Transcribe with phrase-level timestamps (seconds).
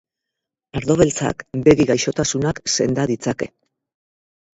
[0.77, 3.49] Ardo beltzak begi-gaixotasunak senda ditzake.